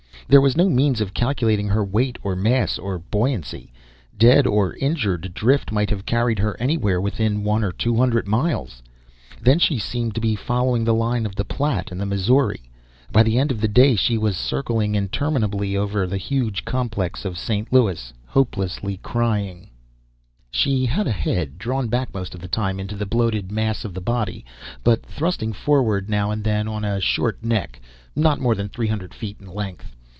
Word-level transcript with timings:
There 0.27 0.39
was 0.39 0.55
no 0.55 0.69
means 0.69 1.01
of 1.01 1.13
calculating 1.13 1.67
her 1.67 1.83
weight, 1.83 2.17
or 2.23 2.37
mass, 2.37 2.79
or 2.79 2.97
buoyancy. 2.99 3.73
Dead 4.17 4.47
or 4.47 4.75
injured, 4.75 5.33
drift 5.33 5.73
might 5.73 5.89
have 5.89 6.05
carried 6.05 6.39
her 6.39 6.55
anywhere 6.57 7.01
within 7.01 7.43
one 7.43 7.65
or 7.65 7.73
two 7.73 7.97
hundred 7.97 8.25
miles. 8.29 8.81
Then 9.41 9.59
she 9.59 9.77
seemed 9.77 10.15
to 10.15 10.21
be 10.21 10.37
following 10.37 10.85
the 10.85 10.93
line 10.93 11.25
of 11.25 11.35
the 11.35 11.43
Platte 11.43 11.91
and 11.91 11.99
the 11.99 12.05
Missouri. 12.05 12.61
By 13.11 13.23
the 13.23 13.37
end 13.37 13.51
of 13.51 13.59
the 13.59 13.67
day 13.67 13.97
she 13.97 14.17
was 14.17 14.37
circling 14.37 14.95
interminably 14.95 15.75
over 15.75 16.07
the 16.07 16.15
huge 16.15 16.63
complex 16.63 17.25
of 17.25 17.37
St. 17.37 17.73
Louis, 17.73 18.13
hopelessly 18.25 19.01
crying. 19.03 19.69
She 20.49 20.85
had 20.85 21.07
a 21.07 21.11
head, 21.11 21.57
drawn 21.57 21.89
back 21.89 22.13
most 22.13 22.33
of 22.33 22.39
the 22.39 22.47
time 22.47 22.79
into 22.79 22.95
the 22.95 23.05
bloated 23.05 23.51
mass 23.51 23.83
of 23.83 23.93
the 23.93 23.99
body 23.99 24.45
but 24.81 25.05
thrusting 25.05 25.51
forward 25.51 26.09
now 26.09 26.31
and 26.31 26.41
then 26.41 26.69
on 26.69 26.85
a 26.85 27.01
short 27.01 27.43
neck 27.43 27.81
not 28.15 28.39
more 28.39 28.55
than 28.55 28.69
three 28.69 28.87
hundred 28.87 29.13
feet 29.13 29.35
in 29.41 29.47
length. 29.47 29.93